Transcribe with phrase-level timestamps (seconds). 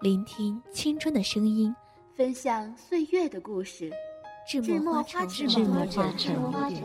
[0.00, 1.76] 聆听青春的声音，
[2.16, 3.92] 分享岁月的故事。
[4.48, 5.62] 智墨花城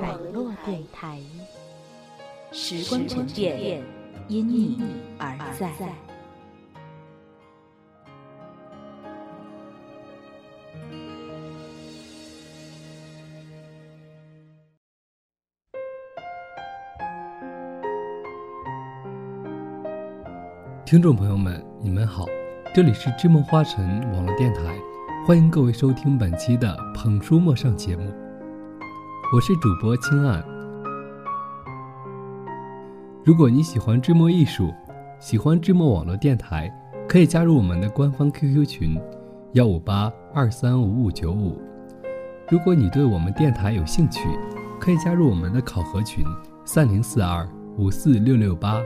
[0.00, 1.20] 网络电台，
[2.50, 3.80] 时光沉淀，
[4.26, 4.80] 因你
[5.18, 5.72] 而在。
[20.84, 22.26] 听众朋友们，你们好。
[22.76, 24.78] 这里是知梦花城网络电台，
[25.26, 28.12] 欢迎各位收听本期的《捧书莫上》节目，
[29.34, 30.44] 我是主播青岸。
[33.24, 34.74] 如果你喜欢知墨艺术，
[35.18, 36.70] 喜欢知墨网络电台，
[37.08, 39.00] 可以加入我们的官方 QQ 群：
[39.54, 41.58] 幺五八二三五五九五。
[42.50, 44.28] 如果你对我们电台有兴趣，
[44.78, 46.22] 可以加入我们的考核群：
[46.66, 48.82] 三零四二五四六六八。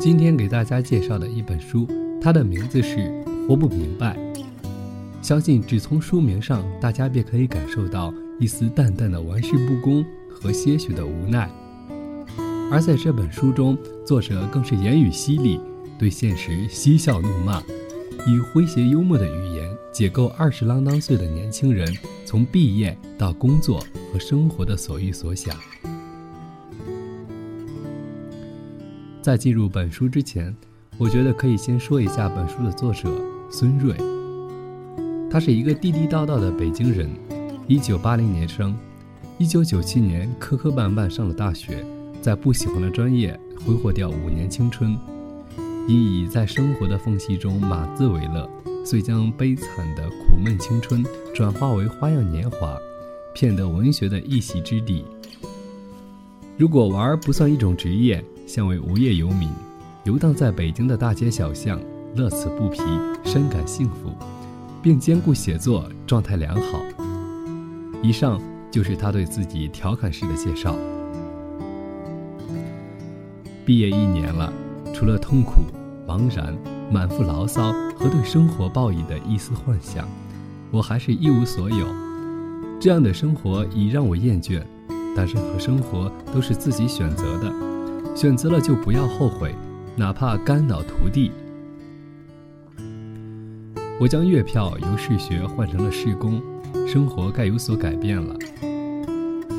[0.00, 1.86] 今天给大家介绍的一本书，
[2.22, 2.96] 它的名字是
[3.46, 4.16] 《活不明白》。
[5.20, 11.50] 相信只从书名上，大家便可以感受到一丝淡淡的玩世不恭和些许的无奈。
[12.72, 13.76] 而在这本书中，
[14.06, 15.60] 作者更是言语犀利，
[15.98, 17.60] 对现实嬉笑怒骂，
[18.26, 21.86] 以诙谐幽默的语言解构二十啷当岁的年轻人
[22.24, 25.54] 从毕业到工作和生活的所欲所想。
[29.22, 30.54] 在进入本书之前，
[30.96, 33.10] 我觉得可以先说一下本书的作者
[33.50, 33.94] 孙瑞。
[35.30, 37.06] 他是一个地地道道的北京人，
[37.66, 38.74] 一九八零年生，
[39.36, 41.84] 一九九七年磕磕绊绊上了大学，
[42.22, 44.98] 在不喜欢的专业挥霍掉五年青春，
[45.86, 48.48] 因以在生活的缝隙中码字为乐，
[48.86, 51.04] 遂将悲惨的苦闷青春
[51.34, 52.74] 转化为花样年华，
[53.34, 55.04] 骗得文学的一席之地。
[56.56, 58.24] 如果玩不算一种职业。
[58.50, 59.48] 像位无业游民，
[60.02, 61.80] 游荡在北京的大街小巷，
[62.16, 62.80] 乐此不疲，
[63.24, 64.10] 深感幸福，
[64.82, 66.82] 并兼顾写作，状态良好。
[68.02, 70.74] 以上就是他对自己调侃式的介绍。
[73.64, 74.52] 毕业一年了，
[74.92, 75.62] 除了痛苦、
[76.04, 76.52] 茫然、
[76.90, 80.08] 满腹牢骚和对生活抱以的一丝幻想，
[80.72, 81.86] 我还是一无所有。
[82.80, 84.60] 这样的生活已让我厌倦，
[85.14, 87.70] 但任何生活都是自己选择的。
[88.14, 89.54] 选择了就不要后悔，
[89.96, 91.30] 哪怕肝脑涂地。
[93.98, 96.42] 我将月票由试学换成了试工，
[96.86, 98.36] 生活该有所改变了。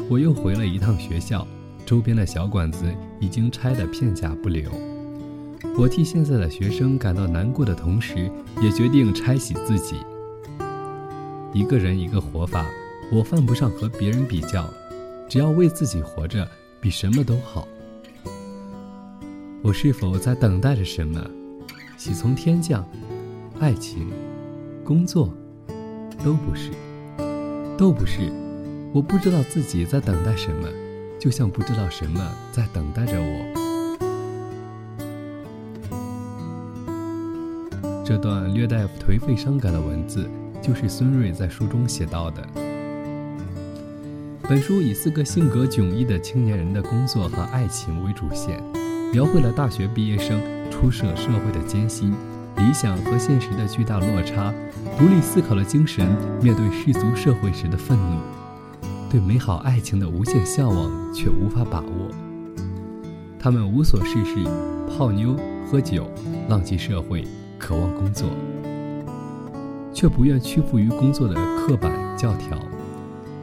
[0.10, 1.48] 我又回了一趟学校，
[1.86, 2.86] 周边的小馆子
[3.20, 4.70] 已经拆得片甲不留。
[5.78, 8.30] 我替现在的学生感到难过的同时，
[8.62, 9.96] 也决定拆洗自己。
[11.54, 12.66] 一个人一个活法，
[13.12, 14.68] 我犯不上和别人比较，
[15.30, 16.48] 只要为自己活着，
[16.80, 17.68] 比什么都好。
[19.64, 21.24] 我是否在等待着什么？
[21.96, 22.84] 喜从天降，
[23.60, 24.08] 爱情，
[24.84, 25.32] 工作，
[26.24, 26.72] 都不是，
[27.78, 28.32] 都不是。
[28.92, 30.68] 我不知道自己在等待什么，
[31.20, 32.20] 就像不知道什么
[32.52, 33.54] 在等待着我。
[38.04, 40.28] 这段略带颓废伤感的文字，
[40.60, 42.44] 就是孙瑞在书中写到的。
[44.42, 48.60] 本书以四个性格迥异的青年人的工作和爱情为主线。
[49.12, 50.42] 描绘了大学毕业生
[50.72, 52.12] 初涉社会的艰辛，
[52.56, 54.54] 理想和现实的巨大落差，
[54.98, 56.08] 独立思考的精神
[56.42, 58.20] 面对世俗社会时的愤怒，
[59.10, 62.10] 对美好爱情的无限向往却无法把握。
[63.38, 64.46] 他们无所事事，
[64.88, 65.36] 泡妞、
[65.70, 66.10] 喝酒，
[66.48, 67.28] 浪迹社会，
[67.60, 68.30] 渴望工作，
[69.94, 72.58] 却不愿屈服于工作的刻板教条。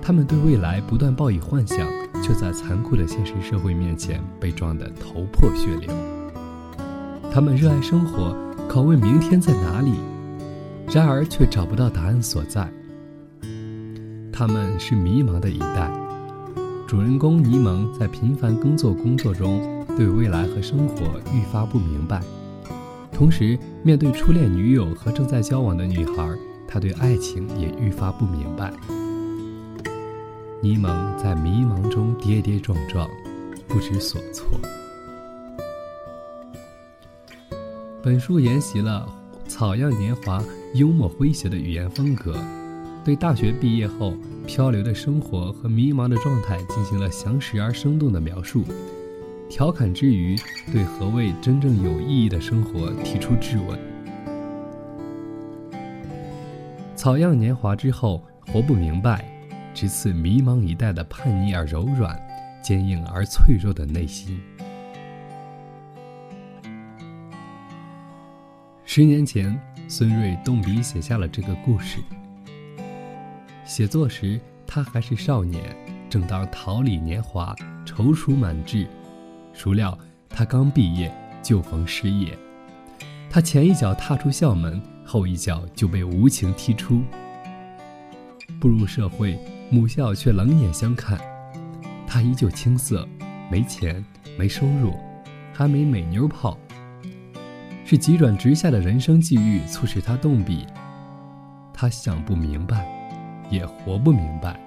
[0.01, 1.98] 他们对未来不断抱以幻想。
[2.29, 5.91] 却在残酷的现实社会面前被撞得头破血流。
[7.33, 8.37] 他们热爱生活，
[8.69, 9.95] 拷问明天在哪里，
[10.93, 12.71] 然而却找不到答案所在。
[14.31, 15.91] 他们是迷茫的一代。
[16.87, 22.21] 主人公尼蒙在频繁耕作工作中，对未来和生活愈发不明白。
[23.11, 26.29] 同时，面对初恋女友和正在交往的女孩，
[26.67, 28.71] 他对爱情也愈发不明白。
[30.61, 33.09] 尼蒙在迷茫中跌跌撞撞，
[33.69, 34.59] 不知所措。
[38.03, 39.09] 本书沿袭了
[39.47, 40.43] 草样年华
[40.75, 42.37] 幽默诙谐的语言风格，
[43.05, 44.15] 对大学毕业后
[44.49, 48.65] 漂流的生活和迷茫的状态进行了详实而生动的描述。
[49.49, 50.37] 调侃之余，
[50.73, 53.79] 对何谓真正有意义的生活提出质问。
[56.97, 59.25] 草样年华之后，活不明白，
[59.81, 62.21] 直刺迷茫一代的叛逆而柔软、
[62.61, 64.41] 坚硬而脆弱的内心。
[68.85, 72.01] 十年前，孙瑞动笔写下了这个故事。
[73.65, 75.63] 写作时，他还是少年，
[76.11, 77.55] 正当桃李年华，
[77.87, 78.85] 踌躇满志。
[79.55, 79.97] 孰料
[80.29, 81.09] 他刚毕业
[81.41, 82.37] 就逢失业，
[83.31, 87.01] 他前一脚踏出校门，后一脚就被无情踢出。
[88.59, 89.39] 步入社会，
[89.71, 91.19] 母校却冷眼相看，
[92.07, 93.07] 他依旧青涩，
[93.51, 94.05] 没钱，
[94.39, 94.95] 没收入，
[95.53, 96.59] 还没美妞泡。
[97.85, 100.67] 是急转直下的人生际遇促使他动笔，
[101.73, 102.87] 他想不明白，
[103.51, 104.59] 也活不明白。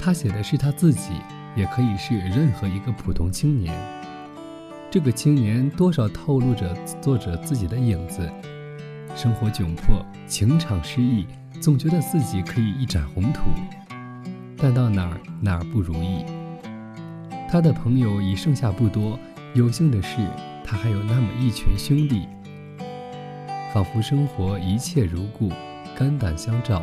[0.00, 1.12] 他写的是他自己。
[1.56, 3.74] 也可以是任何一个普通青年。
[4.88, 6.72] 这个青年多少透露着
[7.02, 8.30] 作者自己的影子，
[9.16, 11.26] 生活窘迫，情场失意，
[11.60, 13.42] 总觉得自己可以一展宏图，
[14.56, 16.24] 但到哪儿哪儿不如意。
[17.50, 19.18] 他的朋友已剩下不多，
[19.54, 20.26] 有幸的是，
[20.64, 22.26] 他还有那么一群兄弟，
[23.74, 25.50] 仿佛生活一切如故，
[25.94, 26.82] 肝胆相照，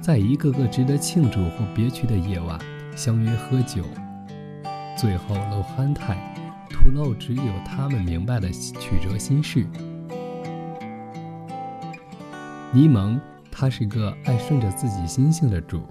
[0.00, 2.58] 在一个个值得庆祝或别去的夜晚。
[2.94, 3.82] 相约喝酒，
[4.98, 6.14] 最后露憨态，
[6.68, 9.66] 吐露只有他们明白的曲折心事。
[12.70, 13.18] 尼蒙，
[13.52, 15.82] 他是个爱顺着自己心性的主，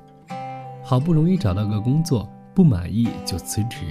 [0.84, 3.86] 好不容易找到个工作，不满意就辞职，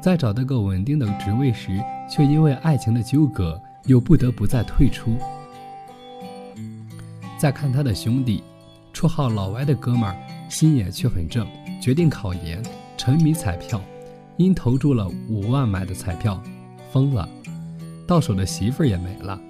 [0.00, 5.16] 在找到个稳定的职位时，却因为爱情的纠葛，又不得不再退出。
[7.38, 8.44] 再看他的兄弟，
[8.92, 10.16] 绰号老歪的哥们儿，
[10.48, 11.44] 心眼却很正。
[11.80, 12.62] 决定考研，
[12.96, 13.80] 沉迷彩票，
[14.36, 16.40] 因投注了五万买的彩票，
[16.92, 17.28] 疯了，
[18.06, 19.40] 到手的媳妇儿也没了。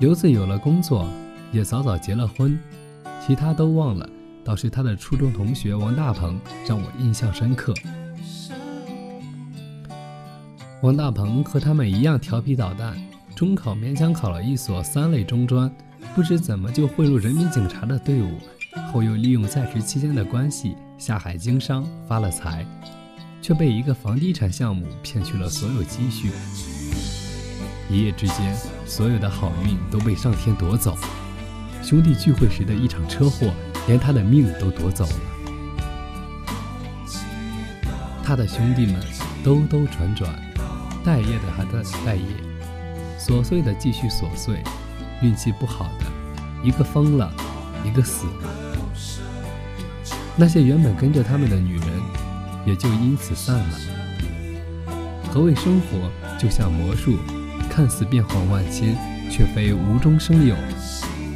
[0.00, 1.06] 刘子有了工作，
[1.52, 2.58] 也早早结了婚，
[3.26, 4.08] 其他都忘了，
[4.44, 7.74] 倒是他的初中同学王大鹏让我印象深刻。
[10.82, 12.96] 王大鹏和他们一样调皮捣蛋，
[13.34, 15.70] 中考勉强考了一所三类中专，
[16.14, 18.38] 不知怎么就混入人民警察的队伍。
[18.92, 22.64] 后又利用在职期间的关系下海经商发了财，
[23.42, 26.30] 却被一个房地产项目骗去了所有积蓄。
[27.90, 28.56] 一夜之间，
[28.86, 30.96] 所有的好运都被上天夺走。
[31.82, 33.52] 兄弟聚会时的一场车祸，
[33.86, 35.14] 连他的命都夺走了。
[38.22, 39.00] 他的兄弟们
[39.42, 40.32] 兜兜转转，
[41.04, 42.24] 待业的还在待业，
[43.18, 44.62] 琐碎的继续琐碎，
[45.20, 46.06] 运气不好的
[46.62, 47.32] 一个疯了。
[47.82, 48.42] 一个死了，
[50.36, 51.88] 那些原本跟着他们的女人，
[52.66, 53.74] 也就因此散了。
[55.32, 56.10] 何谓生活？
[56.38, 57.16] 就像魔术，
[57.70, 58.94] 看似变幻万千，
[59.30, 60.54] 却非无中生有，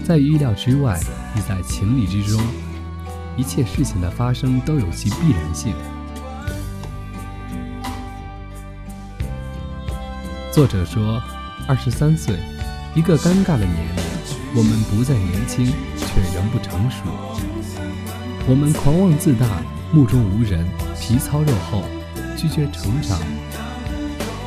[0.05, 1.01] 在预料之外，
[1.35, 2.41] 亦在情理之中。
[3.37, 5.75] 一切事情的发生都有其必然性。
[10.53, 11.21] 作者说，
[11.67, 12.37] 二十三岁，
[12.95, 14.05] 一个尴尬的年龄，
[14.55, 15.73] 我们不再年轻。
[16.15, 16.99] 却仍不成熟。
[18.47, 19.47] 我们狂妄自大，
[19.93, 20.65] 目中无人，
[21.01, 21.83] 皮糙肉厚，
[22.37, 23.19] 拒绝成长，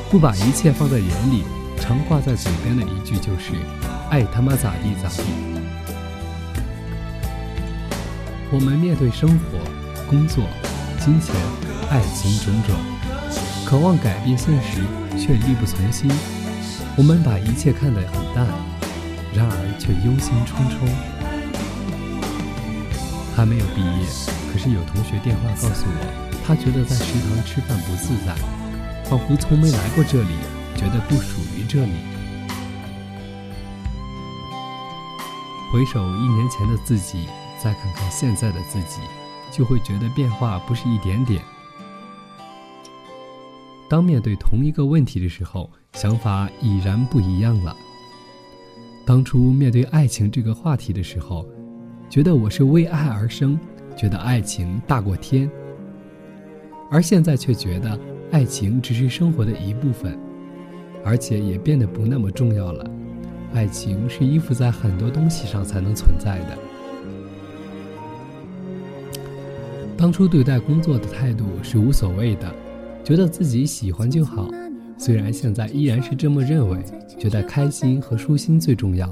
[0.10, 1.44] 不把一切放在眼里。
[1.78, 3.52] 常挂在嘴边的一句就是
[4.10, 5.24] “爱他妈咋地咋地”。
[8.50, 9.60] 我们面对生活、
[10.10, 10.46] 工作、
[11.00, 11.36] 金钱、
[11.90, 12.74] 爱情种种，
[13.66, 14.80] 渴望改变现实，
[15.18, 16.10] 却力不从心。
[16.96, 18.48] 我们把一切看得很淡，
[19.36, 20.80] 然而却忧心忡忡。
[23.36, 24.08] 还没有毕业，
[24.52, 25.92] 可是有同学电话告诉我，
[26.48, 28.34] 他觉得在食堂吃饭不自在，
[29.10, 30.34] 仿佛从没来过这里，
[30.76, 32.17] 觉得不属于这里。
[35.72, 37.28] 回首一年前的自己，
[37.62, 39.02] 再看看现在的自己，
[39.52, 41.44] 就会觉得变化不是一点点。
[43.90, 47.76] 当面对同一个问题的时候，想法已然不一样了。
[49.06, 51.48] 当初面对爱情这个话题的时候。
[52.10, 53.60] 觉得我是为爱而生，
[53.98, 55.52] 觉得爱情大过天，
[56.90, 58.00] 而现在却觉得
[58.32, 60.18] 爱情只是生活的一部分。
[61.04, 62.90] 而且也变得不那么重要了。
[63.54, 66.58] 爱情是依附在很多东西上才能存在的。
[69.98, 72.54] 当初对待工作的态度是无所谓的，
[73.04, 74.48] 觉得自己喜欢就好。
[74.96, 76.84] 虽然现在依然是这么认为，
[77.18, 79.12] 觉得开心和舒心最重要，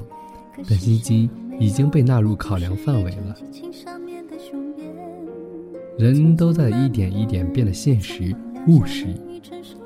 [0.68, 1.28] 但心经
[1.58, 3.36] 已经被纳入考量范围了。
[5.98, 8.34] 人都在一点一点变得现实
[8.68, 9.06] 务实，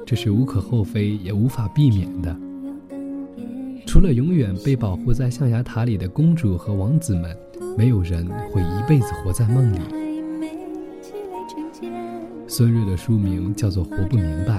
[0.05, 2.37] 这是无可厚非也无法避免的。
[4.01, 7.37] 除了永远被保护在象牙塔里的公主和王子们，
[7.77, 9.79] 没有人会一辈子活在梦里。
[12.49, 14.59] 孙瑞的书名叫做《活不明白》，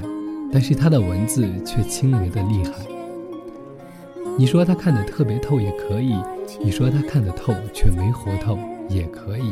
[0.54, 2.74] 但是他的文字却轻微的厉害。
[4.38, 6.14] 你说他看得特别透也可以，
[6.64, 9.52] 你说他看得透却没活透也可以。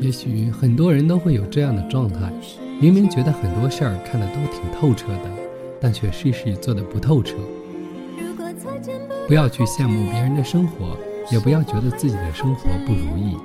[0.00, 2.32] 也许很多人都会有这样的状态，
[2.80, 5.43] 明明觉得很多事儿看得都挺透彻的，
[5.80, 7.36] 但却事事做得不透彻。
[9.26, 10.96] 不要去羡慕别人的生活，
[11.30, 13.36] 也不要觉得自己的生活不如意，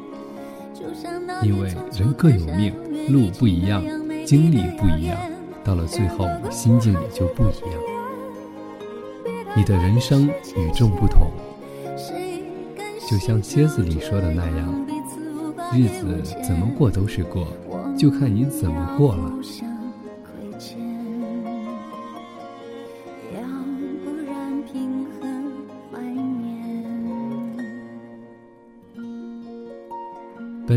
[1.41, 2.73] 因为人各有命，
[3.09, 3.81] 路不一样，
[4.25, 5.17] 经历不一样，
[5.63, 7.81] 到了最后心境也就不一样。
[9.55, 11.31] 你的人生与众不同，
[13.09, 14.85] 就像蝎子里说的那样。
[15.73, 17.47] 日子怎么过都是过，
[17.97, 19.31] 就看你怎么过了。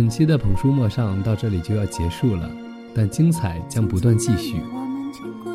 [0.03, 2.51] 本期的捧书陌上到这里就要结束了，
[2.93, 4.57] 但精彩将不断继续。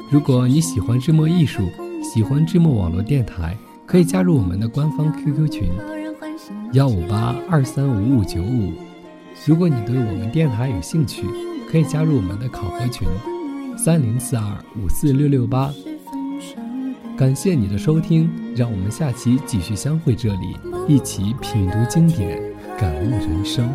[0.09, 1.69] 如果你喜欢智墨艺术，
[2.01, 5.69] 喜欢智墨网络电台，可以加入我们的官方 QQ 群：
[6.71, 8.71] 幺五八二三五五九五。
[9.45, 11.23] 如果你对我们电台有兴趣，
[11.69, 13.05] 可以加入我们的考核群，
[13.77, 15.73] 三零四二五四六六八。
[17.17, 20.55] 感谢你的收听，让我们下期继续相会这里，
[20.87, 22.41] 一起品读经典，
[22.79, 23.69] 感悟人生。